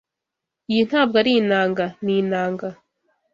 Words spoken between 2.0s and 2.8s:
Ni inanga.